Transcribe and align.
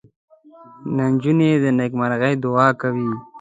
نجلۍ 0.95 1.49
د 1.63 1.65
نیکمرغۍ 1.77 2.33
دعا 2.43 2.67
کوي. 2.81 3.09